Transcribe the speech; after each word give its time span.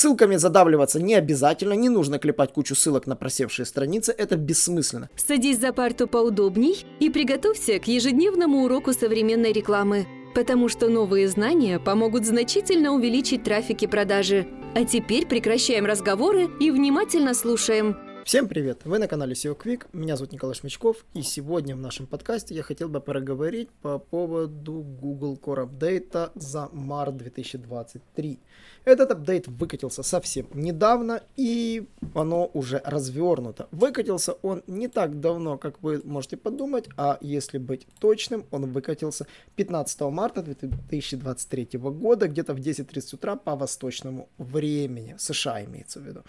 ссылками 0.00 0.36
задавливаться 0.36 1.00
не 1.00 1.14
обязательно, 1.14 1.74
не 1.74 1.88
нужно 1.88 2.18
клепать 2.18 2.52
кучу 2.52 2.74
ссылок 2.74 3.06
на 3.06 3.16
просевшие 3.16 3.66
страницы, 3.66 4.14
это 4.16 4.36
бессмысленно. 4.36 5.10
Садись 5.16 5.60
за 5.60 5.72
парту 5.72 6.06
поудобней 6.06 6.86
и 7.00 7.10
приготовься 7.10 7.78
к 7.78 7.86
ежедневному 7.86 8.64
уроку 8.64 8.92
современной 8.92 9.52
рекламы, 9.52 10.06
потому 10.34 10.68
что 10.68 10.88
новые 10.88 11.28
знания 11.28 11.78
помогут 11.78 12.24
значительно 12.24 12.92
увеличить 12.92 13.44
трафик 13.44 13.82
и 13.82 13.86
продажи. 13.86 14.46
А 14.74 14.84
теперь 14.84 15.26
прекращаем 15.26 15.84
разговоры 15.84 16.48
и 16.60 16.70
внимательно 16.70 17.34
слушаем. 17.34 17.96
Всем 18.24 18.48
привет! 18.48 18.82
Вы 18.84 18.98
на 18.98 19.08
канале 19.08 19.32
SEO 19.32 19.56
Quick, 19.56 19.86
меня 19.92 20.16
зовут 20.16 20.32
Николай 20.32 20.54
Шмичков, 20.54 21.04
и 21.14 21.22
сегодня 21.22 21.74
в 21.74 21.80
нашем 21.80 22.06
подкасте 22.06 22.54
я 22.54 22.62
хотел 22.62 22.88
бы 22.88 23.00
проговорить 23.00 23.70
по 23.82 23.98
поводу 23.98 24.82
Google 24.82 25.38
Core 25.42 25.66
Update 25.66 26.30
за 26.34 26.68
март 26.72 27.16
2023. 27.16 28.38
Этот 28.84 29.10
апдейт 29.10 29.48
выкатился 29.48 30.02
совсем 30.02 30.46
недавно, 30.52 31.22
и 31.36 31.88
оно 32.14 32.50
уже 32.52 32.82
развернуто. 32.84 33.68
Выкатился 33.70 34.34
он 34.42 34.62
не 34.66 34.88
так 34.88 35.20
давно, 35.20 35.56
как 35.58 35.82
вы 35.82 36.02
можете 36.04 36.36
подумать, 36.36 36.88
а 36.96 37.18
если 37.22 37.58
быть 37.58 37.86
точным, 38.00 38.44
он 38.50 38.70
выкатился 38.70 39.26
15 39.56 40.00
марта 40.02 40.42
2023 40.42 41.78
года, 41.78 42.28
где-то 42.28 42.54
в 42.54 42.58
10.30 42.58 43.14
утра 43.14 43.36
по 43.36 43.56
восточному 43.56 44.28
времени, 44.38 45.16
США 45.18 45.64
имеется 45.64 46.00
в 46.00 46.04
виду. 46.04 46.22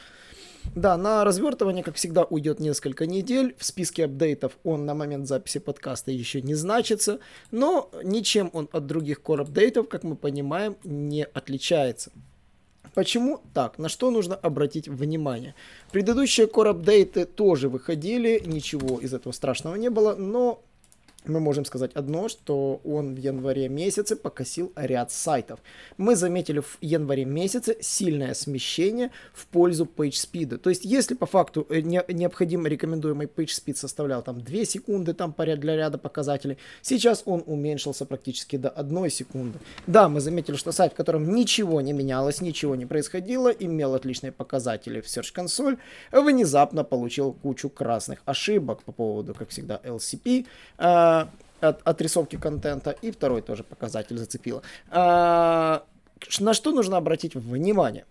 Да, 0.76 0.98
на 0.98 1.24
развертывание, 1.24 1.84
как 1.84 1.96
всегда, 1.96 2.24
уйдет 2.24 2.60
несколько 2.60 3.06
недель. 3.06 3.56
В 3.58 3.66
списке 3.66 4.06
апдейтов 4.06 4.58
он 4.64 4.86
на 4.86 4.94
момент 4.94 5.28
записи 5.28 5.60
подкаста 5.60 6.12
еще 6.12 6.42
не 6.42 6.56
значится, 6.56 7.20
но 7.52 7.90
ничем 8.04 8.50
он 8.54 8.70
от 8.72 8.86
других 8.86 9.22
core 9.22 9.42
апдейтов, 9.42 9.90
как 9.90 10.04
мы 10.04 10.16
понимаем, 10.16 10.78
не 10.84 11.24
отличается. 11.24 12.12
Почему 12.94 13.42
так? 13.54 13.78
На 13.78 13.90
что 13.90 14.12
нужно 14.12 14.36
обратить 14.36 14.88
внимание? 14.88 15.56
Предыдущие 15.92 16.48
core 16.48 16.70
апдейты 16.70 17.26
тоже 17.26 17.70
выходили, 17.70 18.42
ничего 18.46 19.00
из 19.00 19.14
этого 19.14 19.32
страшного 19.32 19.76
не 19.76 19.90
было, 19.90 20.16
но 20.16 20.62
мы 21.26 21.40
можем 21.40 21.66
сказать 21.66 21.92
одно, 21.94 22.30
что 22.30 22.82
он 22.84 23.16
в 23.16 23.18
январе 23.18 23.70
месяце 23.70 24.16
покосил 24.16 24.72
ряд 24.76 25.12
сайтов. 25.12 25.60
Мы 25.98 26.16
заметили 26.16 26.60
в 26.60 26.78
январе 26.82 27.26
месяце 27.26 27.78
сильное 27.82 28.34
смещение 28.34 29.12
в 29.34 29.46
пользу 29.48 29.86
PageSpeed. 29.86 30.58
То 30.58 30.70
есть, 30.70 30.86
если 30.86 31.14
по 31.14 31.26
факту 31.26 31.66
э, 31.70 31.82
не, 31.82 32.04
необходимый 32.08 32.72
рекомендуемый 32.72 33.28
PageSpeed 33.28 33.76
составлял 33.76 34.24
там 34.24 34.42
2 34.42 34.66
секунды 34.66 35.14
там 35.14 35.36
для 35.38 35.76
ряда 35.76 35.98
показателей, 35.98 36.58
сейчас 36.82 37.24
он 37.26 37.44
уменьшился 37.46 38.06
практически 38.06 38.58
до 38.58 38.70
1 38.70 39.10
секунды. 39.10 39.60
Да, 39.88 40.10
мы 40.10 40.22
заметили, 40.22 40.56
что 40.56 40.72
сайт, 40.72 40.94
в 40.94 40.96
котором 40.96 41.36
ничего 41.36 41.82
не 41.82 41.94
менялось, 41.94 42.42
ничего 42.42 42.76
не 42.76 42.86
происходило, 42.86 43.50
имел 43.50 43.94
отличные 43.94 44.32
показатели 44.32 45.02
в 45.02 45.06
Search 45.06 45.34
Console, 45.36 45.78
внезапно 46.12 46.84
получил 46.84 47.34
кучу 47.34 47.70
красных 47.70 48.22
ошибок 48.26 48.84
по 48.84 48.92
поводу, 48.92 49.34
как 49.34 49.50
всегда, 49.50 49.80
LCP 49.84 50.46
от, 51.62 51.82
отрисовки 51.88 52.38
контента, 52.38 52.92
и 52.92 53.12
второй 53.12 53.42
тоже 53.42 53.64
показатель 53.64 54.18
зацепило. 54.18 54.62
А, 54.90 55.84
на 56.40 56.54
что 56.54 56.72
нужно 56.72 56.98
обратить 56.98 57.36
внимание? 57.36 58.06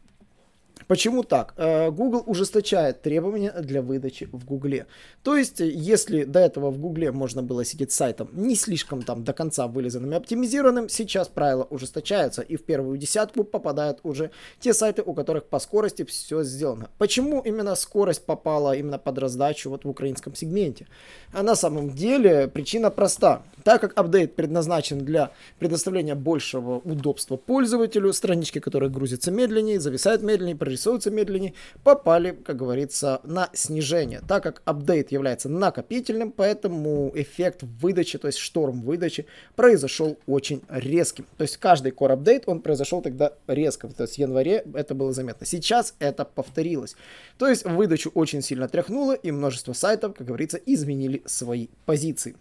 Почему 0.91 1.23
так? 1.23 1.55
Э, 1.57 1.93
Google 1.93 2.25
ужесточает 2.27 3.01
требования 3.01 3.53
для 3.53 3.81
выдачи 3.81 4.29
в 4.33 4.45
Гугле. 4.45 4.89
То 5.23 5.37
есть, 5.37 5.61
если 5.61 6.25
до 6.25 6.41
этого 6.41 6.73
в 6.73 6.79
Гугле 6.79 7.13
можно 7.13 7.45
было 7.45 7.65
сидеть 7.65 7.93
сайтом 7.93 8.29
не 8.33 8.57
слишком 8.57 9.03
там 9.03 9.23
до 9.23 9.33
конца 9.33 9.69
вылизанным 9.69 10.11
и 10.13 10.17
оптимизированным, 10.17 10.89
сейчас 10.89 11.29
правила 11.29 11.65
ужесточаются, 11.71 12.43
и 12.43 12.57
в 12.57 12.65
первую 12.65 12.99
десятку 12.99 13.45
попадают 13.45 14.01
уже 14.03 14.33
те 14.59 14.75
сайты, 14.75 15.03
у 15.07 15.15
которых 15.15 15.45
по 15.45 15.61
скорости 15.61 16.03
все 16.03 16.43
сделано. 16.43 16.89
Почему 16.99 17.41
именно 17.41 17.77
скорость 17.77 18.27
попала 18.27 18.77
именно 18.77 18.99
под 18.99 19.19
раздачу 19.19 19.71
вот 19.71 19.85
в 19.85 19.89
украинском 19.89 20.35
сегменте? 20.35 20.89
А 21.33 21.45
на 21.45 21.55
самом 21.55 21.91
деле 21.91 22.49
причина 22.49 22.91
проста. 22.91 23.45
Так 23.63 23.81
как 23.81 23.97
апдейт 23.97 24.35
предназначен 24.35 25.05
для 25.05 25.31
предоставления 25.61 26.17
большего 26.17 26.79
удобства 26.79 27.37
пользователю, 27.37 28.13
странички, 28.13 28.59
которые 28.59 28.91
грузятся 28.91 29.31
медленнее, 29.31 29.79
зависают 29.79 30.23
медленнее, 30.23 30.57
рисуются 30.81 31.11
медленнее, 31.11 31.53
попали, 31.85 32.31
как 32.31 32.57
говорится, 32.57 33.21
на 33.25 33.51
снижение. 33.53 34.23
Так 34.27 34.43
как 34.43 34.63
апдейт 34.65 35.13
является 35.13 35.49
накопительным, 35.49 36.33
поэтому 36.33 37.13
эффект 37.15 37.63
выдачи, 37.63 38.19
то 38.19 38.27
есть 38.27 38.39
шторм 38.39 38.81
выдачи, 38.81 39.27
произошел 39.57 40.19
очень 40.27 40.63
резким. 40.69 41.27
То 41.37 41.43
есть 41.43 41.59
каждый 41.59 41.93
core 41.93 42.13
апдейт, 42.13 42.45
он 42.47 42.63
произошел 42.63 43.03
тогда 43.03 43.35
резко. 43.47 43.89
То 43.89 44.05
есть 44.05 44.17
в 44.17 44.19
январе 44.19 44.65
это 44.75 44.95
было 44.95 45.13
заметно. 45.13 45.45
Сейчас 45.45 45.95
это 45.99 46.25
повторилось. 46.25 46.97
То 47.39 47.47
есть 47.47 47.65
выдачу 47.65 48.11
очень 48.15 48.41
сильно 48.41 48.69
тряхнуло, 48.69 49.13
и 49.13 49.31
множество 49.31 49.75
сайтов, 49.75 50.15
как 50.15 50.27
говорится, 50.27 50.59
изменили 50.65 51.23
свои 51.27 51.69
позиции. 51.85 52.37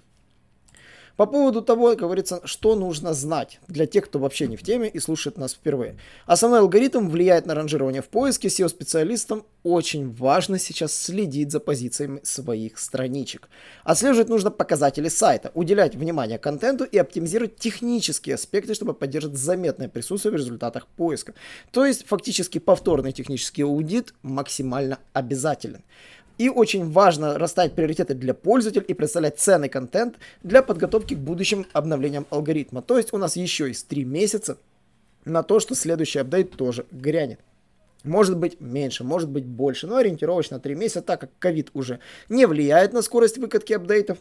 По 1.20 1.26
поводу 1.26 1.62
того, 1.62 1.98
говорится, 1.98 2.40
что 2.46 2.76
нужно 2.76 3.14
знать 3.14 3.60
для 3.68 3.86
тех, 3.86 4.06
кто 4.06 4.20
вообще 4.20 4.48
не 4.48 4.56
в 4.56 4.64
теме 4.64 4.88
и 4.88 5.00
слушает 5.00 5.38
нас 5.38 5.52
впервые. 5.52 5.98
Основной 6.26 6.62
алгоритм 6.62 7.10
влияет 7.10 7.46
на 7.46 7.56
ранжирование 7.56 8.02
в 8.02 8.08
поиске. 8.08 8.48
SEO-специалистам 8.48 9.44
очень 9.64 10.10
важно 10.14 10.58
сейчас 10.58 10.94
следить 10.94 11.52
за 11.52 11.60
позициями 11.60 12.22
своих 12.24 12.80
страничек. 12.80 13.50
Отслеживать 13.84 14.30
нужно 14.30 14.50
показатели 14.50 15.10
сайта, 15.10 15.52
уделять 15.56 15.94
внимание 15.94 16.40
контенту 16.40 16.86
и 16.86 16.98
оптимизировать 16.98 17.58
технические 17.58 18.36
аспекты, 18.36 18.74
чтобы 18.74 18.94
поддержать 18.94 19.36
заметное 19.36 19.90
присутствие 19.90 20.32
в 20.32 20.38
результатах 20.38 20.88
поиска. 20.88 21.34
То 21.72 21.86
есть 21.86 22.08
фактически 22.08 22.60
повторный 22.60 23.12
технический 23.12 23.64
аудит 23.64 24.14
максимально 24.22 25.00
обязателен. 25.12 25.84
И 26.40 26.50
очень 26.50 26.90
важно 26.90 27.38
расставить 27.38 27.74
приоритеты 27.74 28.16
для 28.16 28.34
пользователя 28.34 28.84
и 28.84 28.94
представлять 28.94 29.38
ценный 29.38 29.68
контент 29.70 30.16
для 30.42 30.64
подготовки 30.64 31.14
к 31.14 31.20
будущим 31.20 31.68
обновлениям 31.74 32.26
алгоритма. 32.30 32.82
То 32.82 32.98
есть 32.98 33.14
у 33.14 33.18
нас 33.18 33.36
еще 33.36 33.68
есть 33.68 33.88
3 33.90 34.06
месяца 34.06 34.58
на 35.26 35.44
то, 35.44 35.60
что 35.60 35.76
следующий 35.76 36.20
апдейт 36.20 36.52
тоже 36.56 36.86
грянет. 36.92 37.42
Может 38.06 38.38
быть 38.38 38.62
меньше, 38.62 39.04
может 39.04 39.30
быть 39.30 39.44
больше, 39.44 39.86
но 39.86 39.98
ориентировочно 39.98 40.62
3 40.62 40.76
месяца, 40.76 41.02
так 41.02 41.20
как 41.20 41.30
ковид 41.40 41.72
уже 41.74 42.00
не 42.30 42.48
влияет 42.48 42.94
на 42.94 43.02
скорость 43.02 43.38
выкатки 43.38 43.74
апдейтов, 43.74 44.18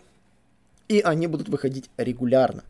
и 0.89 0.99
они 0.99 1.29
будут 1.29 1.49
выходить 1.49 1.89
регулярно. 1.97 2.65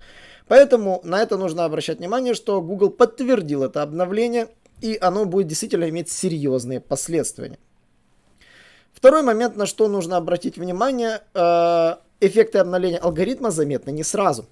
Поэтому 0.46 1.00
на 1.04 1.22
это 1.22 1.38
нужно 1.38 1.64
обращать 1.64 2.00
внимание, 2.00 2.34
что 2.34 2.60
Google 2.60 2.90
подтвердил 2.90 3.62
это 3.62 3.80
обновление, 3.80 4.48
и 4.82 4.98
оно 5.00 5.24
будет 5.24 5.46
действительно 5.46 5.88
иметь 5.88 6.10
серьезные 6.10 6.80
последствия. 6.80 7.56
Второй 8.98 9.22
момент, 9.22 9.54
на 9.54 9.66
что 9.66 9.86
нужно 9.86 10.16
обратить 10.16 10.56
внимание, 10.58 11.20
э, 11.32 11.94
эффекты 12.18 12.58
обновления 12.58 12.98
алгоритма 12.98 13.52
заметны 13.52 13.92
не 13.92 14.02
сразу. 14.02 14.46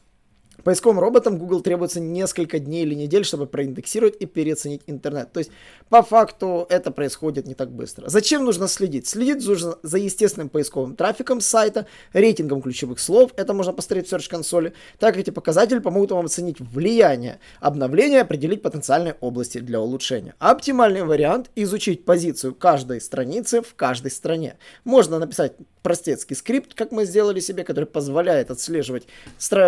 Поисковым 0.64 0.98
роботам 0.98 1.38
Google 1.38 1.60
требуется 1.60 2.00
несколько 2.00 2.58
дней 2.58 2.84
или 2.84 2.94
недель, 2.94 3.24
чтобы 3.24 3.46
проиндексировать 3.46 4.16
и 4.18 4.26
переоценить 4.26 4.82
интернет. 4.86 5.32
То 5.32 5.38
есть, 5.38 5.50
по 5.88 6.02
факту, 6.02 6.66
это 6.68 6.90
происходит 6.90 7.46
не 7.46 7.54
так 7.54 7.70
быстро. 7.70 8.08
Зачем 8.08 8.44
нужно 8.44 8.66
следить? 8.68 9.06
Следить 9.06 9.46
нужно 9.46 9.78
за 9.82 9.98
естественным 9.98 10.48
поисковым 10.48 10.96
трафиком 10.96 11.40
сайта, 11.40 11.86
рейтингом 12.12 12.62
ключевых 12.62 12.98
слов, 12.98 13.32
это 13.36 13.54
можно 13.54 13.72
посмотреть 13.72 14.08
в 14.08 14.12
Search 14.12 14.28
консоли. 14.28 14.72
Так 14.98 15.16
эти 15.16 15.30
показатели 15.30 15.78
помогут 15.78 16.10
вам 16.10 16.26
оценить 16.26 16.60
влияние 16.60 17.38
обновления 17.60 18.22
определить 18.22 18.62
потенциальные 18.62 19.16
области 19.20 19.58
для 19.58 19.80
улучшения. 19.80 20.34
Оптимальный 20.38 21.04
вариант– 21.04 21.50
изучить 21.54 22.04
позицию 22.04 22.54
каждой 22.54 23.00
страницы 23.00 23.62
в 23.62 23.74
каждой 23.74 24.10
стране. 24.10 24.56
Можно 24.84 25.18
написать 25.18 25.52
простецкий 25.82 26.34
скрипт, 26.34 26.74
как 26.74 26.90
мы 26.90 27.04
сделали 27.04 27.38
себе, 27.38 27.62
который 27.62 27.84
позволяет 27.84 28.50
отслеживать 28.50 29.06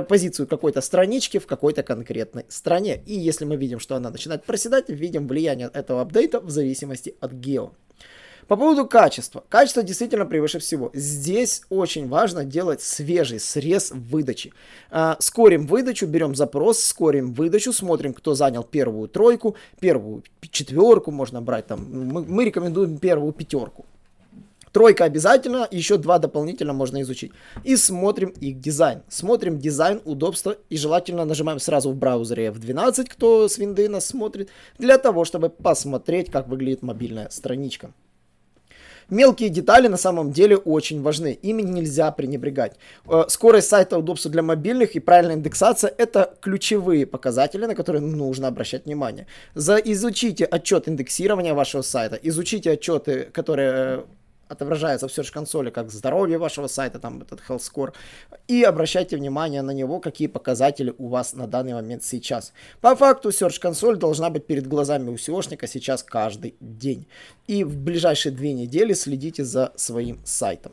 позицию 0.09 0.49
какой-то 0.49 0.78
странички 0.81 1.39
в 1.39 1.47
какой-то 1.47 1.83
конкретной 1.83 2.45
стране. 2.49 3.03
И 3.07 3.15
если 3.15 3.45
мы 3.45 3.57
видим, 3.57 3.81
что 3.81 3.97
она 3.97 4.11
начинает 4.11 4.45
проседать, 4.45 4.89
видим 4.89 5.27
влияние 5.27 5.71
этого 5.73 6.03
апдейта 6.03 6.41
в 6.41 6.51
зависимости 6.51 7.15
от 7.21 7.33
гео. 7.33 7.73
По 8.49 8.57
поводу 8.57 8.87
качества. 8.87 9.45
Качество 9.51 9.83
действительно 9.83 10.25
превыше 10.25 10.59
всего. 10.59 10.91
Здесь 10.95 11.63
очень 11.69 12.09
важно 12.09 12.47
делать 12.47 12.81
свежий 12.81 13.41
срез 13.41 13.91
выдачи. 13.91 14.55
А, 14.91 15.19
скорим 15.21 15.67
выдачу, 15.67 16.07
берем 16.07 16.35
запрос, 16.35 16.83
скорим 16.83 17.35
выдачу, 17.35 17.75
смотрим, 17.75 18.15
кто 18.15 18.35
занял 18.35 18.65
первую 18.65 19.09
тройку, 19.09 19.55
первую 19.81 20.23
четверку, 20.51 21.11
можно 21.11 21.43
брать 21.43 21.67
там, 21.67 21.87
мы, 21.91 22.25
мы 22.25 22.47
рекомендуем 22.47 22.97
первую 22.97 23.35
пятерку. 23.35 23.85
Тройка 24.73 25.05
обязательно, 25.05 25.67
еще 25.71 25.97
два 25.97 26.19
дополнительно 26.19 26.73
можно 26.73 27.01
изучить. 27.03 27.33
И 27.65 27.77
смотрим 27.77 28.31
их 28.41 28.61
дизайн. 28.61 29.03
Смотрим 29.09 29.59
дизайн, 29.59 30.01
удобство 30.05 30.57
и 30.71 30.77
желательно 30.77 31.25
нажимаем 31.25 31.59
сразу 31.59 31.91
в 31.91 31.97
браузере 31.97 32.49
F12, 32.49 33.07
кто 33.09 33.49
с 33.49 33.59
винды 33.59 33.89
нас 33.89 34.07
смотрит, 34.07 34.51
для 34.79 34.99
того, 34.99 35.25
чтобы 35.25 35.49
посмотреть, 35.49 36.31
как 36.31 36.49
выглядит 36.49 36.83
мобильная 36.83 37.29
страничка. 37.31 37.93
Мелкие 39.11 39.49
детали 39.49 39.89
на 39.89 39.97
самом 39.97 40.33
деле 40.33 40.59
очень 40.59 41.01
важны, 41.01 41.39
ими 41.41 41.63
нельзя 41.63 42.11
пренебрегать. 42.11 42.77
Э, 43.07 43.25
скорость 43.29 43.69
сайта, 43.69 43.97
удобство 43.97 44.31
для 44.31 44.43
мобильных 44.43 44.97
и 44.97 45.01
правильная 45.01 45.37
индексация– 45.37 45.95
это 45.99 46.35
ключевые 46.43 47.07
показатели, 47.07 47.65
на 47.65 47.75
которые 47.75 48.03
нужно 48.03 48.49
обращать 48.49 48.85
внимание. 48.85 49.27
За, 49.55 49.77
изучите 49.77 50.45
отчет 50.45 50.89
индексирования 50.89 51.55
вашего 51.55 51.81
сайта, 51.81 52.19
изучите 52.23 52.73
отчеты, 52.73 53.31
которые 53.33 54.05
отображается 54.49 55.09
в 55.09 55.11
Search 55.11 55.33
консоли 55.33 55.71
как 55.71 55.91
здоровье 55.91 56.39
вашего 56.39 56.67
сайта, 56.67 56.99
там 56.99 57.23
этот 57.23 57.41
health 57.49 57.61
score, 57.61 57.93
и 58.47 58.63
обращайте 58.63 59.17
внимание 59.17 59.63
на 59.63 59.73
него, 59.73 60.01
какие 60.01 60.29
показатели 60.29 60.95
у 60.99 61.09
вас 61.09 61.35
на 61.35 61.47
данный 61.47 61.75
момент 61.75 62.03
сейчас. 62.05 62.53
По 62.81 62.97
факту 62.97 63.31
Search 63.31 63.61
консоль 63.61 63.97
должна 63.97 64.31
быть 64.31 64.47
перед 64.47 64.67
глазами 64.67 65.11
у 65.11 65.15
SEOшника 65.15 65.67
сейчас 65.67 66.03
каждый 66.03 66.57
день. 66.61 67.07
И 67.47 67.65
в 67.65 67.77
ближайшие 67.77 68.33
две 68.33 68.53
недели 68.53 68.93
следите 68.93 69.45
за 69.45 69.73
своим 69.77 70.21
сайтом. 70.25 70.73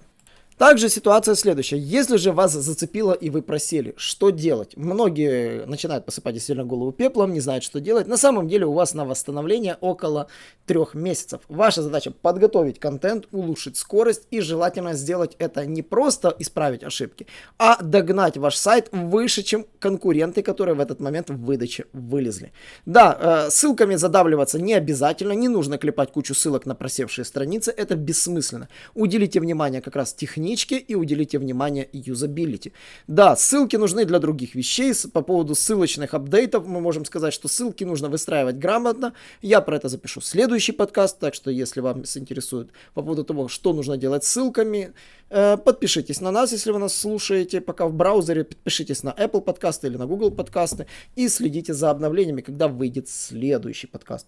Также 0.57 0.87
ситуация 0.87 1.35
следующая. 1.35 1.77
Если 1.77 2.15
же 2.15 2.31
вас 2.31 2.53
зацепило 2.53 3.11
и 3.11 3.29
вы 3.29 3.41
просели, 3.41 3.93
что 3.97 4.29
делать? 4.29 4.77
Многие 4.77 5.65
начинают 5.65 6.05
посыпать 6.05 6.35
действительно 6.35 6.65
голову 6.65 6.93
пеплом, 6.93 7.33
не 7.33 7.41
знают, 7.41 7.65
что 7.65 7.81
делать. 7.81 8.07
На 8.07 8.15
самом 8.15 8.47
деле 8.47 8.65
у 8.65 8.71
вас 8.71 8.93
на 8.93 9.03
восстановление 9.03 9.77
около 9.81 10.27
трех 10.65 10.93
месяцев. 10.93 11.41
Ваша 11.49 11.81
задача 11.81 12.11
подготовить 12.11 12.79
контент, 12.79 13.27
улучшить 13.33 13.75
скорость 13.75 14.27
и 14.31 14.39
желательно 14.39 14.93
сделать 14.93 15.35
это 15.39 15.65
не 15.65 15.81
просто 15.81 16.33
исправить 16.39 16.85
ошибки, 16.85 17.27
а 17.59 17.83
догнать 17.83 18.37
ваш 18.37 18.55
сайт 18.55 18.87
выше, 18.93 19.43
чем 19.43 19.65
конкуренты, 19.79 20.41
которые 20.41 20.75
в 20.75 20.79
этот 20.79 21.01
момент 21.01 21.29
в 21.29 21.37
выдаче 21.37 21.85
вылезли. 21.91 22.53
Да, 22.85 23.45
э, 23.47 23.51
ссылками 23.51 23.95
задавливаться 23.95 24.57
не 24.57 24.73
обязательно, 24.73 25.33
не 25.33 25.49
нужно 25.49 25.77
клепать 25.77 26.13
кучу 26.13 26.33
ссылок 26.33 26.65
на 26.65 26.75
просевшие 26.75 27.25
страницы, 27.25 27.73
это 27.75 27.95
бессмысленно. 27.95 28.69
Уделите 28.93 29.41
внимание 29.41 29.81
как 29.81 29.97
раз 29.97 30.13
технически 30.13 30.44
страничке 30.45 30.77
и 30.77 30.95
уделите 30.95 31.39
внимание 31.39 31.87
юзабилити. 31.93 32.71
Да, 33.07 33.35
ссылки 33.35 33.77
нужны 33.77 34.05
для 34.05 34.19
других 34.19 34.55
вещей. 34.55 34.93
По 35.13 35.21
поводу 35.21 35.55
ссылочных 35.55 36.13
апдейтов 36.13 36.67
мы 36.67 36.81
можем 36.81 37.05
сказать, 37.05 37.33
что 37.33 37.47
ссылки 37.47 37.85
нужно 37.85 38.09
выстраивать 38.09 38.55
грамотно. 38.57 39.13
Я 39.41 39.61
про 39.61 39.77
это 39.77 39.89
запишу 39.89 40.21
следующий 40.21 40.73
подкаст, 40.73 41.19
так 41.19 41.33
что 41.33 41.51
если 41.51 41.81
вам 41.81 42.03
интересует 42.15 42.69
по 42.93 43.01
поводу 43.01 43.23
того, 43.23 43.47
что 43.47 43.73
нужно 43.73 43.97
делать 43.97 44.23
с 44.23 44.27
ссылками, 44.27 44.93
э, 45.29 45.57
подпишитесь 45.57 46.21
на 46.21 46.31
нас, 46.31 46.51
если 46.53 46.73
вы 46.73 46.79
нас 46.79 46.93
слушаете, 46.93 47.61
пока 47.61 47.87
в 47.87 47.93
браузере, 47.93 48.43
подпишитесь 48.43 49.03
на 49.03 49.15
Apple 49.19 49.41
подкасты 49.41 49.87
или 49.87 49.97
на 49.97 50.05
Google 50.05 50.31
подкасты 50.31 50.85
и 51.17 51.29
следите 51.29 51.73
за 51.73 51.89
обновлениями, 51.89 52.41
когда 52.41 52.67
выйдет 52.67 53.07
следующий 53.09 53.87
подкаст. 53.87 54.27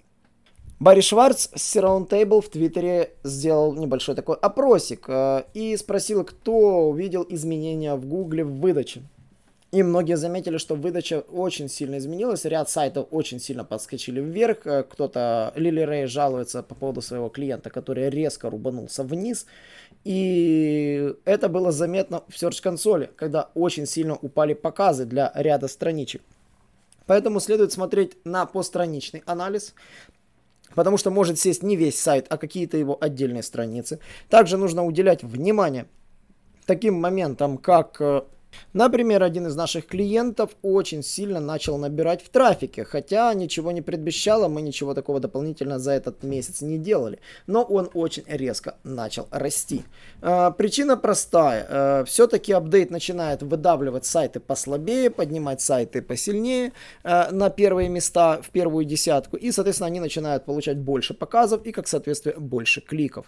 Барри 0.80 1.02
Шварц 1.02 1.50
с 1.56 1.76
Roundtable 1.76 2.40
в 2.40 2.50
Твиттере 2.50 3.14
сделал 3.24 3.74
небольшой 3.74 4.14
такой 4.14 4.36
опросик 4.36 5.06
э, 5.08 5.44
и 5.56 5.76
спросил, 5.76 6.24
кто 6.24 6.88
увидел 6.90 7.26
изменения 7.28 7.96
в 7.96 8.06
Гугле 8.06 8.44
в 8.44 8.60
выдаче. 8.60 9.02
И 9.72 9.82
многие 9.82 10.18
заметили, 10.18 10.58
что 10.58 10.76
выдача 10.76 11.22
очень 11.32 11.68
сильно 11.68 11.98
изменилась, 11.98 12.46
ряд 12.46 12.70
сайтов 12.70 13.08
очень 13.10 13.40
сильно 13.40 13.66
подскочили 13.66 14.22
вверх. 14.22 14.68
Э, 14.68 14.84
кто-то, 14.84 15.52
Лили 15.56 15.82
Рэй 15.82 16.06
жалуется 16.06 16.62
по 16.62 16.76
поводу 16.76 17.02
своего 17.02 17.30
клиента, 17.30 17.72
который 17.72 18.12
резко 18.12 18.48
рубанулся 18.48 19.04
вниз. 19.04 19.48
И 20.04 21.12
это 21.26 21.50
было 21.50 21.72
заметно 21.72 22.22
в 22.28 22.36
Search 22.36 22.62
консоли, 22.62 23.10
когда 23.16 23.50
очень 23.56 23.88
сильно 23.88 24.16
упали 24.16 24.54
показы 24.54 25.06
для 25.06 25.32
ряда 25.34 25.68
страничек. 25.68 26.22
Поэтому 27.08 27.40
следует 27.40 27.72
смотреть 27.72 28.18
на 28.26 28.46
постстраничный 28.46 29.24
анализ, 29.26 29.74
потому 30.76 30.98
что 30.98 31.12
может 31.12 31.40
сесть 31.40 31.64
не 31.64 31.76
весь 31.76 32.00
сайт, 32.00 32.28
а 32.30 32.38
какие-то 32.38 32.78
его 32.78 32.98
отдельные 33.00 33.44
страницы. 33.44 34.00
Также 34.30 34.58
нужно 34.58 34.86
уделять 34.86 35.24
внимание 35.24 35.88
таким 36.66 36.96
моментам, 36.96 37.58
как 37.58 37.98
э, 38.00 38.24
Например, 38.74 39.24
один 39.24 39.48
из 39.48 39.56
наших 39.56 39.88
клиентов 39.88 40.52
очень 40.62 41.04
сильно 41.04 41.40
начал 41.40 41.78
набирать 41.78 42.24
в 42.24 42.30
трафике, 42.30 42.84
хотя 42.84 43.34
ничего 43.34 43.72
не 43.72 43.82
предвещало, 43.82 44.48
мы 44.48 44.62
ничего 44.62 44.94
такого 44.94 45.20
дополнительно 45.20 45.80
за 45.80 45.92
этот 45.92 46.24
месяц 46.24 46.62
не 46.62 46.78
делали, 46.78 47.20
но 47.48 47.64
он 47.64 47.90
очень 47.94 48.24
резко 48.28 48.76
начал 48.84 49.28
расти. 49.32 49.84
Э, 50.22 50.52
причина 50.58 50.98
простая, 50.98 51.66
э, 51.70 52.06
все-таки 52.06 52.54
апдейт 52.54 52.92
начинает 52.92 53.42
выдавливать 53.44 54.06
сайты 54.06 54.40
послабее, 54.40 55.10
поднимать 55.10 55.62
сайты 55.62 56.02
посильнее 56.02 56.74
э, 57.04 57.32
на 57.32 57.50
первые 57.50 57.90
места, 57.90 58.42
в 58.42 58.50
первую 58.50 58.86
десятку, 58.86 59.38
и, 59.38 59.52
соответственно, 59.52 59.88
они 59.88 60.00
начинают 60.00 60.46
получать 60.46 60.78
больше 60.78 61.14
показов 61.14 61.66
и, 61.66 61.72
как 61.72 61.88
соответствие, 61.88 62.36
больше 62.38 62.82
кликов. 62.82 63.26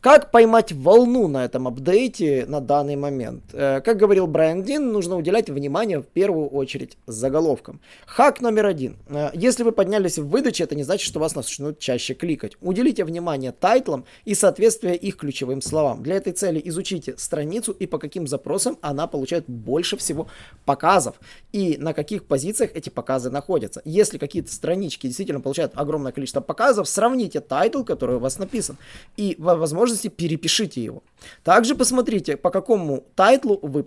Как 0.00 0.30
поймать 0.30 0.72
волну 0.72 1.26
на 1.26 1.44
этом 1.44 1.66
апдейте 1.66 2.44
на 2.46 2.60
данный 2.60 2.96
момент? 2.96 3.44
Э, 3.52 3.80
как 3.80 3.96
говорил 3.96 4.26
Брайан 4.26 4.55
Дин, 4.62 4.92
нужно 4.92 5.16
уделять 5.16 5.48
внимание 5.48 6.00
в 6.00 6.06
первую 6.06 6.48
очередь 6.48 6.98
заголовкам. 7.06 7.80
Хак 8.06 8.40
номер 8.40 8.66
один. 8.66 8.96
Э, 9.08 9.30
если 9.34 9.62
вы 9.62 9.72
поднялись 9.72 10.18
в 10.18 10.28
выдаче, 10.28 10.64
это 10.64 10.74
не 10.74 10.82
значит, 10.82 11.06
что 11.06 11.20
вас 11.20 11.34
начнут 11.34 11.78
чаще 11.78 12.14
кликать. 12.14 12.56
Уделите 12.60 13.04
внимание 13.04 13.52
тайтлам 13.52 14.04
и 14.24 14.34
соответствие 14.34 14.96
их 14.96 15.16
ключевым 15.16 15.62
словам. 15.62 16.02
Для 16.02 16.16
этой 16.16 16.32
цели 16.32 16.60
изучите 16.64 17.16
страницу 17.16 17.72
и 17.72 17.86
по 17.86 17.98
каким 17.98 18.26
запросам 18.26 18.78
она 18.80 19.06
получает 19.06 19.44
больше 19.46 19.96
всего 19.96 20.26
показов 20.64 21.16
и 21.52 21.76
на 21.78 21.92
каких 21.92 22.24
позициях 22.24 22.70
эти 22.74 22.90
показы 22.90 23.30
находятся. 23.30 23.82
Если 23.84 24.18
какие-то 24.18 24.52
странички 24.52 25.06
действительно 25.06 25.40
получают 25.40 25.72
огромное 25.74 26.12
количество 26.12 26.40
показов, 26.40 26.88
сравните 26.88 27.40
title, 27.40 27.84
который 27.84 28.16
у 28.16 28.20
вас 28.20 28.38
написан, 28.38 28.76
и 29.16 29.36
возможно 29.38 29.76
возможности 29.76 30.08
перепишите 30.08 30.82
его. 30.82 31.02
Также 31.44 31.74
посмотрите, 31.74 32.36
по 32.36 32.50
какому 32.50 33.04
title 33.14 33.51
у 33.51 33.58
вы 33.62 33.82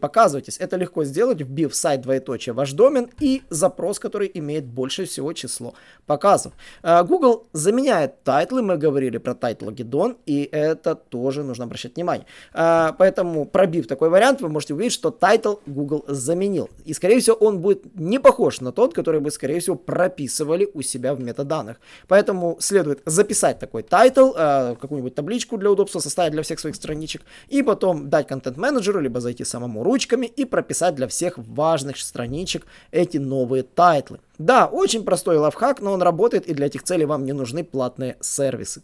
показываетесь. 0.50 0.60
Это 0.60 0.78
легко 0.78 1.04
сделать, 1.04 1.42
вбив 1.42 1.76
сайт 1.76 2.02
двоеточие 2.02 2.54
ваш 2.54 2.74
домен 2.74 3.10
и 3.22 3.42
запрос, 3.50 4.00
который 4.00 4.32
имеет 4.34 4.66
больше 4.66 5.06
всего 5.06 5.34
число 5.34 5.74
показов. 6.06 6.54
Э, 6.84 7.04
Google 7.04 7.48
заменяет 7.54 8.24
title 8.24 8.51
ы, 8.51 8.62
мы 8.62 8.78
говорили 8.78 9.20
про 9.20 9.34
Titlegeddon, 9.34 10.18
и 10.28 10.50
это 10.52 10.96
тоже 10.96 11.44
нужно 11.44 11.66
обращать 11.66 11.96
внимание. 11.96 12.26
Э, 12.54 12.92
поэтому, 12.98 13.46
пробив 13.46 13.88
такой 13.88 14.10
вариант, 14.10 14.42
вы 14.42 14.50
можете 14.50 14.74
увидеть, 14.74 14.94
что 14.94 15.12
title 15.12 15.56
Google 15.68 16.06
заменил. 16.08 16.70
И, 16.86 16.94
скорее 16.94 17.20
всего, 17.20 17.36
он 17.36 17.60
будет 17.60 17.96
не 17.96 18.20
похож 18.20 18.62
на 18.62 18.72
тот, 18.72 18.94
который 18.94 19.22
вы, 19.22 19.32
скорее 19.32 19.60
всего, 19.60 19.76
прописывали 19.76 20.68
у 20.74 20.82
себя 20.82 21.14
в 21.14 21.20
метаданных. 21.20 21.78
Поэтому 22.08 22.58
следует 22.60 23.02
записать 23.06 23.60
такой 23.60 23.84
title, 23.84 24.34
э, 24.36 24.76
какую-нибудь 24.82 25.16
табличку 25.16 25.58
для 25.58 25.70
удобства 25.70 26.00
составить 26.00 26.32
для 26.32 26.42
всех 26.42 26.60
своих 26.60 26.76
страничек, 26.76 27.22
и 27.52 27.64
потом 27.64 28.10
дать 28.10 28.28
контент-менеджеру, 28.28 29.02
либо 29.02 29.20
зайти 29.20 29.46
самому 29.46 29.84
ручками 29.84 30.32
и 30.40 30.46
прописать 30.46 30.96
для 30.96 31.08
всех 31.08 31.38
важных 31.38 31.98
страничек 31.98 32.66
эти 32.92 33.18
новые 33.18 33.64
title 33.64 34.04
ы. 34.04 34.20
Да, 34.38 34.68
очень 34.68 35.04
простой 35.04 35.38
лайфхак, 35.38 35.82
но 35.82 35.92
он 35.92 36.02
работает, 36.02 36.48
и 36.48 36.54
для 36.54 36.68
этих 36.68 36.84
целей 36.84 37.06
вам 37.06 37.26
не 37.26 37.34
нужны 37.34 37.64
платные 37.64 38.18
сервисы. 38.22 38.82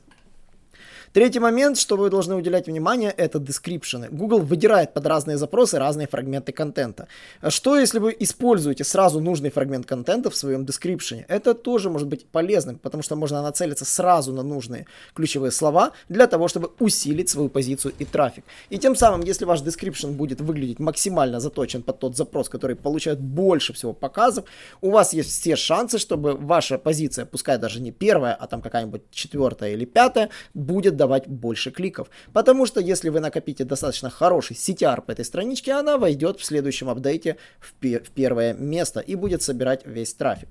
Третий 1.15 1.39
момент, 1.39 1.77
что 1.77 1.95
вы 1.95 2.09
должны 2.09 2.35
уделять 2.35 2.67
внимание, 2.67 3.09
это 3.09 3.39
description 3.39 3.99
ы. 3.99 4.09
Google 4.11 4.39
выдирает 4.39 4.93
под 4.93 5.05
разные 5.07 5.37
запросы 5.37 5.79
разные 5.79 6.07
фрагменты 6.07 6.51
контента. 6.51 7.07
Что 7.47 7.79
если 7.79 7.99
вы 7.99 8.13
используете 8.19 8.83
сразу 8.83 9.21
нужный 9.21 9.49
фрагмент 9.49 9.85
контента 9.85 10.29
в 10.29 10.35
своем 10.35 10.65
description 10.65 11.16
е? 11.16 11.25
Это 11.29 11.53
тоже 11.53 11.89
может 11.89 12.09
быть 12.09 12.25
полезным, 12.25 12.79
потому 12.79 13.01
что 13.01 13.15
можно 13.15 13.41
нацелиться 13.41 13.85
сразу 13.85 14.33
на 14.33 14.43
нужные 14.43 14.87
ключевые 15.13 15.51
слова 15.51 15.93
для 16.09 16.27
того, 16.27 16.49
чтобы 16.49 16.71
усилить 16.79 17.29
свою 17.29 17.47
позицию 17.47 17.93
и 17.97 18.03
трафик. 18.03 18.43
И 18.69 18.77
тем 18.77 18.97
самым, 18.97 19.21
если 19.21 19.45
ваш 19.45 19.61
description 19.61 20.11
будет 20.11 20.41
выглядеть 20.41 20.79
максимально 20.79 21.39
заточен 21.39 21.81
под 21.81 21.97
тот 21.99 22.17
запрос, 22.17 22.49
который 22.49 22.75
получает 22.75 23.21
больше 23.21 23.71
всего 23.71 23.93
показов, 23.93 24.43
у 24.81 24.89
вас 24.91 25.13
есть 25.13 25.29
все 25.29 25.55
шансы, 25.55 25.97
чтобы 25.97 26.33
ваша 26.33 26.77
позиция, 26.77 27.25
пускай 27.25 27.57
даже 27.57 27.79
не 27.79 27.93
первая, 27.93 28.33
а 28.33 28.47
там 28.47 28.61
какая-нибудь 28.61 29.03
четвертая 29.11 29.71
или 29.71 29.85
пятая, 29.85 30.29
будет 30.53 30.97
давать 31.05 31.27
больше 31.27 31.71
кликов. 31.71 32.09
Потому 32.33 32.65
что 32.65 32.79
если 32.79 33.09
вы 33.09 33.19
накопите 33.19 33.63
достаточно 33.63 34.09
хороший 34.09 34.55
CTR 34.55 35.01
по 35.01 35.11
этой 35.11 35.25
страничке, 35.25 35.73
она 35.73 35.97
войдет 35.97 36.39
в 36.39 36.45
следующем 36.45 36.89
апдейте 36.89 37.37
в, 37.59 37.73
в 37.79 38.09
первое 38.11 38.53
место 38.53 38.99
и 38.99 39.15
будет 39.15 39.41
собирать 39.41 39.85
весь 39.85 40.13
трафик. 40.13 40.49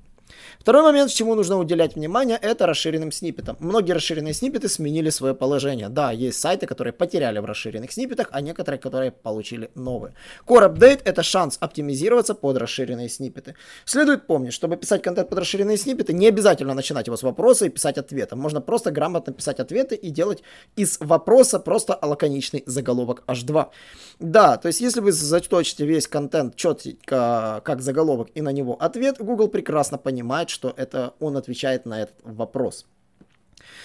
Второй 0.58 0.82
момент, 0.82 1.10
чему 1.10 1.34
нужно 1.34 1.58
уделять 1.58 1.94
внимание, 1.94 2.38
это 2.40 2.66
расширенным 2.66 3.12
сниппетом. 3.12 3.56
Многие 3.60 3.92
расширенные 3.92 4.34
сниппеты 4.34 4.68
сменили 4.68 5.10
свое 5.10 5.34
положение. 5.34 5.88
Да, 5.88 6.10
есть 6.10 6.40
сайты, 6.40 6.66
которые 6.66 6.92
потеряли 6.92 7.38
в 7.38 7.44
расширенных 7.44 7.92
сниппетах, 7.92 8.28
а 8.32 8.40
некоторые, 8.40 8.78
которые 8.78 9.10
получили 9.10 9.70
новые. 9.74 10.14
Core 10.46 10.72
Update— 10.72 11.02
это 11.04 11.22
шанс 11.22 11.58
оптимизироваться 11.60 12.34
под 12.34 12.56
расширенные 12.56 13.08
сниппеты. 13.08 13.54
Следует 13.84 14.26
помнить, 14.26 14.52
чтобы 14.52 14.76
писать 14.76 15.02
контент 15.02 15.28
под 15.28 15.38
расширенные 15.38 15.76
сниппеты, 15.76 16.12
не 16.12 16.28
обязательно 16.28 16.74
начинать 16.74 17.06
его 17.06 17.16
с 17.16 17.22
вопроса 17.22 17.66
и 17.66 17.68
писать 17.68 17.98
ответы. 17.98 18.36
Можно 18.36 18.60
просто 18.60 18.90
грамотно 18.90 19.32
писать 19.32 19.60
ответы 19.60 19.94
и 19.94 20.10
делать 20.10 20.42
из 20.76 20.98
вопроса 21.00 21.58
просто 21.58 21.98
лаконичный 22.00 22.62
заголовок 22.66 23.22
H2. 23.26 23.66
Да, 24.18 24.56
то 24.56 24.68
есть 24.68 24.80
если 24.80 25.00
вы 25.00 25.12
заточите 25.12 25.86
весь 25.86 26.08
контент 26.08 26.56
четко 26.56 27.60
как 27.64 27.80
заголовок 27.80 28.28
и 28.34 28.40
на 28.40 28.50
него 28.50 28.76
ответ, 28.80 29.16
Google 29.18 29.48
прекрасно 29.48 29.98
понимает, 29.98 30.23
что 30.50 30.72
это 30.76 31.14
он 31.20 31.36
отвечает 31.36 31.86
на 31.86 32.02
этот 32.02 32.16
вопрос. 32.22 32.86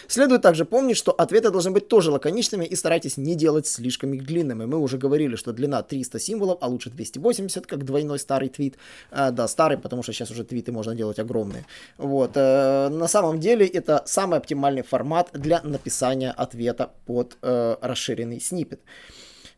Следует 0.07 0.41
также 0.41 0.65
помнить, 0.65 0.97
что 0.97 1.11
ответы 1.11 1.51
должны 1.51 1.71
быть 1.71 1.87
тоже 1.87 2.11
лаконичными 2.11 2.65
и 2.65 2.75
старайтесь 2.75 3.17
не 3.17 3.35
делать 3.35 3.67
слишком 3.67 4.13
их 4.13 4.25
длинными. 4.25 4.65
Мы 4.65 4.77
уже 4.77 4.97
говорили, 4.97 5.35
что 5.35 5.53
длина 5.53 5.83
300 5.83 6.19
символов, 6.19 6.57
а 6.61 6.67
лучше 6.67 6.89
280, 6.89 7.65
как 7.67 7.85
двойной 7.85 8.19
старый 8.19 8.49
твит. 8.49 8.77
А, 9.11 9.31
да, 9.31 9.47
старый, 9.47 9.77
потому 9.77 10.03
что 10.03 10.13
сейчас 10.13 10.31
уже 10.31 10.43
твиты 10.43 10.71
можно 10.71 10.95
делать 10.95 11.19
огромные. 11.19 11.65
Вот. 11.97 12.31
А, 12.35 12.89
на 12.89 13.07
самом 13.07 13.39
деле 13.39 13.67
это 13.67 14.03
самый 14.05 14.37
оптимальный 14.39 14.81
формат 14.81 15.29
для 15.33 15.61
написания 15.61 16.31
ответа 16.31 16.91
под 17.05 17.37
а, 17.41 17.77
расширенный 17.81 18.39
снипет. 18.39 18.81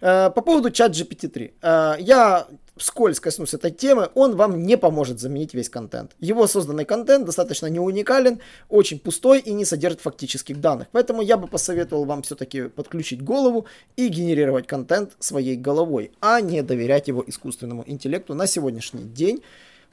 По 0.01 0.31
поводу 0.31 0.71
чат 0.71 0.91
GPT-3. 0.91 2.01
Я 2.01 2.47
вскользь 2.75 3.19
коснусь 3.19 3.53
этой 3.53 3.69
темы, 3.69 4.09
он 4.15 4.35
вам 4.35 4.63
не 4.63 4.75
поможет 4.75 5.19
заменить 5.19 5.53
весь 5.53 5.69
контент. 5.69 6.15
Его 6.19 6.47
созданный 6.47 6.85
контент 6.85 7.25
достаточно 7.25 7.67
не 7.67 7.79
уникален, 7.79 8.39
очень 8.69 8.99
пустой 8.99 9.39
и 9.39 9.53
не 9.53 9.63
содержит 9.63 10.01
фактических 10.01 10.59
данных. 10.59 10.87
Поэтому 10.91 11.21
я 11.21 11.37
бы 11.37 11.47
посоветовал 11.47 12.05
вам 12.05 12.23
все-таки 12.23 12.63
подключить 12.63 13.23
голову 13.23 13.67
и 13.95 14.07
генерировать 14.07 14.65
контент 14.65 15.11
своей 15.19 15.55
головой, 15.55 16.11
а 16.19 16.41
не 16.41 16.63
доверять 16.63 17.07
его 17.07 17.23
искусственному 17.25 17.83
интеллекту 17.85 18.33
на 18.33 18.47
сегодняшний 18.47 19.03
день. 19.03 19.43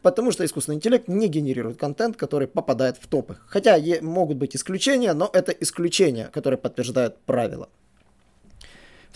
Потому 0.01 0.31
что 0.31 0.45
искусственный 0.45 0.77
интеллект 0.77 1.09
не 1.09 1.27
генерирует 1.27 1.77
контент, 1.77 2.17
который 2.17 2.47
попадает 2.47 2.97
в 2.97 3.09
топы. 3.09 3.37
Хотя 3.47 3.77
могут 4.01 4.37
быть 4.37 4.55
исключения, 4.57 5.13
но 5.13 5.29
это 5.33 5.51
исключения, 5.51 6.31
которые 6.33 6.57
подтверждают 6.57 7.19
правила. 7.27 7.69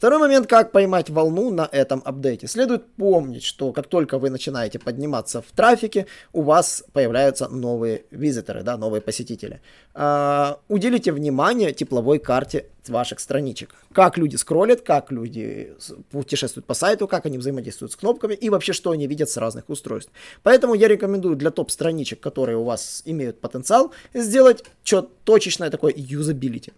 Второй 0.03 0.19
момент, 0.19 0.49
как 0.49 0.73
поймать 0.73 1.11
волну 1.11 1.53
на 1.53 1.69
этом 1.71 2.03
апдейте. 2.05 2.49
Следует 2.49 2.85
помнить, 2.95 3.45
что 3.45 3.73
как 3.73 3.87
только 3.87 4.19
вы 4.19 4.31
начинаете 4.31 4.81
подниматься 4.81 5.43
в 5.43 5.53
трафике, 5.55 6.09
у 6.33 6.43
вас 6.43 6.83
появляются 6.93 7.47
новые 7.47 8.07
визиторы, 8.11 8.65
да, 8.65 8.77
новые 8.77 9.01
посетители. 9.01 9.63
А, 9.95 10.59
уделите 10.67 11.13
внимание 11.13 11.73
тепловой 11.73 12.19
карте 12.19 12.67
ваших 12.89 13.21
страничек. 13.21 13.77
Как 13.93 14.19
люди 14.19 14.35
скроллят, 14.35 14.81
как 14.81 15.13
люди 15.13 15.73
путешествуют 16.11 16.67
по 16.67 16.75
сайту, 16.75 17.07
как 17.07 17.27
они 17.27 17.39
взаимодействуют 17.39 17.93
с 17.93 17.97
кнопками 17.97 18.35
и 18.35 18.51
вообще 18.51 18.73
что 18.73 18.91
они 18.91 19.07
видят 19.07 19.31
с 19.31 19.37
разных 19.37 19.71
устройств. 19.71 20.11
Поэтому 20.43 20.75
я 20.75 20.89
рекомендую 20.89 21.37
для 21.37 21.53
топ-страничек, 21.53 22.19
которые 22.19 22.57
у 22.57 22.65
вас 22.65 23.03
имеют 23.05 23.41
потенциал, 23.41 23.93
сделать 24.15 24.65
что 24.83 25.09
точечное 25.25 25.71
такое 25.71 25.95
юзабилити. 25.97 26.73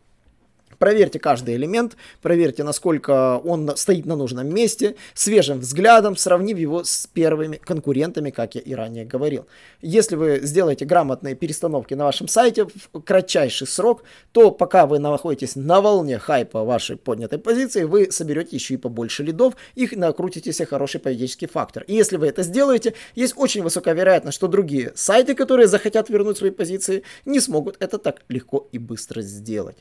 Проверьте 0.84 1.18
каждый 1.18 1.56
элемент, 1.56 1.96
проверьте, 2.20 2.62
насколько 2.62 3.38
он 3.38 3.74
стоит 3.74 4.04
на 4.04 4.16
нужном 4.16 4.54
месте, 4.54 4.96
свежим 5.14 5.60
взглядом, 5.60 6.14
сравнив 6.14 6.58
его 6.58 6.84
с 6.84 7.06
первыми 7.06 7.56
конкурентами, 7.56 8.28
как 8.28 8.54
я 8.54 8.60
и 8.60 8.74
ранее 8.74 9.06
говорил. 9.06 9.46
Если 9.80 10.14
вы 10.14 10.40
сделаете 10.42 10.84
грамотные 10.84 11.36
перестановки 11.36 11.94
на 11.94 12.04
вашем 12.04 12.28
сайте 12.28 12.66
в 12.66 13.00
кратчайший 13.00 13.66
срок, 13.66 14.02
то 14.32 14.50
пока 14.50 14.84
вы 14.84 14.98
находитесь 14.98 15.56
на 15.56 15.80
волне 15.80 16.18
хайпа 16.18 16.64
вашей 16.64 16.98
поднятой 16.98 17.38
позиции, 17.38 17.84
вы 17.84 18.12
соберете 18.12 18.54
еще 18.54 18.74
и 18.74 18.76
побольше 18.76 19.22
лидов, 19.22 19.54
их 19.74 19.92
накрутите 19.92 20.52
себе 20.52 20.66
хороший 20.66 21.00
поведенческий 21.00 21.48
фактор. 21.48 21.84
И 21.84 21.94
если 21.94 22.18
вы 22.18 22.26
это 22.26 22.42
сделаете, 22.42 22.92
есть 23.14 23.32
очень 23.38 23.62
высокая 23.62 23.94
вероятность, 23.94 24.36
что 24.36 24.48
другие 24.48 24.92
сайты, 24.96 25.34
которые 25.34 25.66
захотят 25.66 26.10
вернуть 26.10 26.36
свои 26.36 26.50
позиции, 26.50 27.04
не 27.24 27.40
смогут 27.40 27.78
это 27.80 27.96
так 27.96 28.20
легко 28.28 28.68
и 28.70 28.76
быстро 28.76 29.22
сделать. 29.22 29.78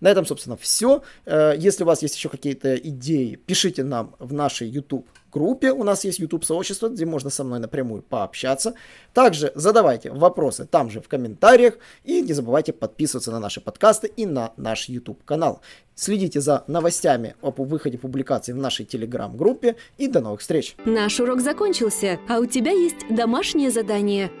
На 0.00 0.08
этом, 0.08 0.24
собственно, 0.24 0.35
все. 0.56 1.02
Э, 1.24 1.54
если 1.56 1.84
у 1.84 1.86
вас 1.86 2.02
есть 2.02 2.16
еще 2.16 2.28
какие-то 2.28 2.76
идеи, 2.76 3.36
пишите 3.36 3.84
нам 3.84 4.14
в 4.18 4.32
нашей 4.32 4.68
YouTube 4.68 5.06
группе. 5.36 5.70
У 5.72 5.84
нас 5.84 6.04
есть 6.04 6.18
YouTube 6.18 6.44
сообщество, 6.44 6.88
где 6.88 7.04
можно 7.04 7.30
со 7.30 7.44
мной 7.44 7.58
напрямую 7.58 8.02
пообщаться. 8.02 8.74
Также 9.12 9.52
задавайте 9.54 10.10
вопросы 10.10 10.64
там 10.64 10.90
же 10.90 11.00
в 11.00 11.08
комментариях. 11.08 11.74
И 12.04 12.22
не 12.22 12.32
забывайте 12.32 12.72
подписываться 12.72 13.30
на 13.30 13.40
наши 13.40 13.60
подкасты 13.60 14.06
и 14.06 14.24
на 14.24 14.52
наш 14.56 14.88
YouTube 14.88 15.22
канал. 15.24 15.60
Следите 15.94 16.40
за 16.40 16.64
новостями 16.66 17.34
о 17.42 17.50
выходе 17.50 17.98
публикаций 17.98 18.54
в 18.54 18.56
нашей 18.56 18.86
телеграм-группе. 18.86 19.76
И 19.98 20.08
до 20.08 20.20
новых 20.20 20.40
встреч. 20.40 20.74
Наш 20.84 21.20
урок 21.20 21.40
закончился, 21.40 22.18
а 22.28 22.38
у 22.38 22.46
тебя 22.46 22.72
есть 22.72 23.06
домашнее 23.10 23.70
задание– 23.70 24.30